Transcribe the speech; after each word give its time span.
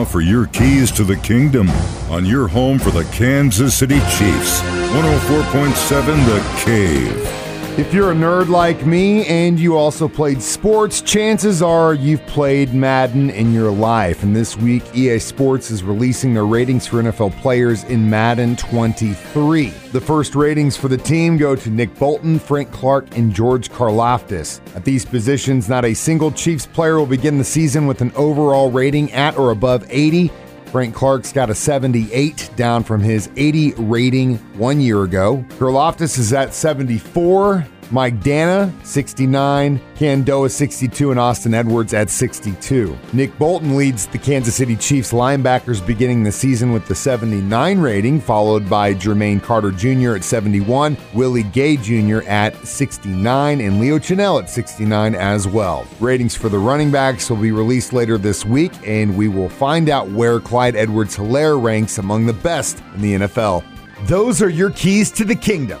now 0.00 0.04
for 0.06 0.20
your 0.20 0.46
keys 0.46 0.90
to 0.90 1.04
the 1.04 1.16
kingdom 1.16 1.68
on 2.10 2.24
your 2.24 2.48
home 2.48 2.78
for 2.78 2.90
the 2.90 3.04
Kansas 3.12 3.74
City 3.74 3.98
Chiefs. 4.16 4.60
104.7 4.92 6.26
The 6.26 6.64
Cave. 6.64 7.39
If 7.80 7.94
you're 7.94 8.10
a 8.10 8.14
nerd 8.14 8.50
like 8.50 8.84
me 8.84 9.24
and 9.24 9.58
you 9.58 9.74
also 9.74 10.06
played 10.06 10.42
sports, 10.42 11.00
chances 11.00 11.62
are 11.62 11.94
you've 11.94 12.24
played 12.26 12.74
Madden 12.74 13.30
in 13.30 13.54
your 13.54 13.70
life. 13.70 14.22
And 14.22 14.36
this 14.36 14.54
week, 14.54 14.82
EA 14.94 15.18
Sports 15.18 15.70
is 15.70 15.82
releasing 15.82 16.34
their 16.34 16.44
ratings 16.44 16.86
for 16.86 17.02
NFL 17.02 17.40
players 17.40 17.84
in 17.84 18.10
Madden 18.10 18.56
23. 18.56 19.68
The 19.92 20.00
first 20.00 20.34
ratings 20.34 20.76
for 20.76 20.88
the 20.88 20.98
team 20.98 21.38
go 21.38 21.56
to 21.56 21.70
Nick 21.70 21.94
Bolton, 21.94 22.38
Frank 22.38 22.70
Clark, 22.70 23.16
and 23.16 23.34
George 23.34 23.70
Karlaftis. 23.70 24.60
At 24.76 24.84
these 24.84 25.06
positions, 25.06 25.66
not 25.70 25.86
a 25.86 25.94
single 25.94 26.30
Chiefs 26.30 26.66
player 26.66 26.98
will 26.98 27.06
begin 27.06 27.38
the 27.38 27.44
season 27.44 27.86
with 27.86 28.02
an 28.02 28.12
overall 28.14 28.70
rating 28.70 29.10
at 29.12 29.38
or 29.38 29.52
above 29.52 29.86
80. 29.88 30.30
Frank 30.70 30.94
Clark's 30.94 31.32
got 31.32 31.50
a 31.50 31.54
78, 31.54 32.50
down 32.54 32.84
from 32.84 33.00
his 33.00 33.28
80 33.36 33.72
rating 33.72 34.36
one 34.56 34.80
year 34.80 35.02
ago. 35.02 35.44
Karlaftis 35.58 36.16
is 36.16 36.32
at 36.32 36.54
74. 36.54 37.66
Mike 37.90 38.20
Danna, 38.20 38.72
69. 38.84 39.80
Kaindoh, 39.96 40.50
62. 40.50 41.10
And 41.10 41.20
Austin 41.20 41.54
Edwards 41.54 41.92
at 41.92 42.08
62. 42.08 42.96
Nick 43.12 43.36
Bolton 43.38 43.76
leads 43.76 44.06
the 44.06 44.18
Kansas 44.18 44.54
City 44.54 44.76
Chiefs 44.76 45.12
linebackers 45.12 45.84
beginning 45.84 46.22
the 46.22 46.32
season 46.32 46.72
with 46.72 46.86
the 46.86 46.94
79 46.94 47.80
rating, 47.80 48.20
followed 48.20 48.68
by 48.68 48.94
Jermaine 48.94 49.42
Carter 49.42 49.70
Jr. 49.70 50.16
at 50.16 50.24
71, 50.24 50.96
Willie 51.14 51.42
Gay 51.42 51.76
Jr. 51.76 52.22
at 52.28 52.56
69, 52.66 53.60
and 53.60 53.80
Leo 53.80 53.98
Chenal 53.98 54.42
at 54.42 54.48
69 54.48 55.14
as 55.14 55.46
well. 55.46 55.86
Ratings 55.98 56.36
for 56.36 56.48
the 56.48 56.58
running 56.58 56.90
backs 56.90 57.28
will 57.28 57.36
be 57.36 57.52
released 57.52 57.92
later 57.92 58.16
this 58.16 58.44
week, 58.44 58.72
and 58.86 59.16
we 59.16 59.28
will 59.28 59.48
find 59.48 59.88
out 59.88 60.08
where 60.10 60.40
Clyde 60.40 60.76
Edwards 60.76 61.16
Helaire 61.16 61.62
ranks 61.62 61.98
among 61.98 62.26
the 62.26 62.32
best 62.32 62.82
in 62.94 63.02
the 63.02 63.14
NFL. 63.14 63.64
Those 64.06 64.40
are 64.40 64.48
your 64.48 64.70
keys 64.70 65.10
to 65.12 65.24
the 65.24 65.34
kingdom. 65.34 65.80